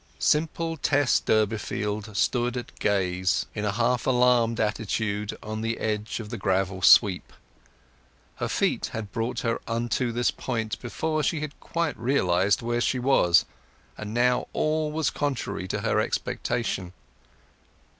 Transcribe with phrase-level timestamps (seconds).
[0.17, 6.31] Simple Tess Durbeyfield stood at gaze, in a half alarmed attitude, on the edge of
[6.31, 7.31] the gravel sweep.
[8.37, 12.81] Her feet had brought her onward to this point before she had quite realized where
[12.81, 13.45] she was;
[13.95, 16.93] and now all was contrary to her expectation.